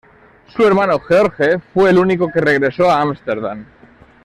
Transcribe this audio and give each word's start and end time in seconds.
Su 0.47 0.65
hermano 0.65 0.97
George 0.99 1.59
fue 1.71 1.91
el 1.91 1.99
único 1.99 2.27
que 2.31 2.41
regresó 2.41 2.89
a 2.89 2.99
Ámsterdam. 3.01 3.65